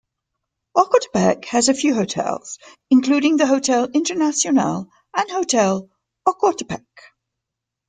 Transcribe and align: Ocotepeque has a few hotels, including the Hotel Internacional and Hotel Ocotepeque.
Ocotepeque 0.75 1.45
has 1.45 1.69
a 1.69 1.75
few 1.75 1.93
hotels, 1.93 2.57
including 2.89 3.37
the 3.37 3.45
Hotel 3.45 3.87
Internacional 3.89 4.89
and 5.15 5.29
Hotel 5.29 5.91
Ocotepeque. 6.27 7.13